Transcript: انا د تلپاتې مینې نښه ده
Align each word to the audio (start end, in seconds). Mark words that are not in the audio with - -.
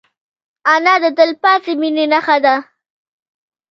انا 0.73 0.93
د 1.03 1.05
تلپاتې 1.17 1.73
مینې 1.79 2.05
نښه 2.11 2.37
ده 2.45 2.55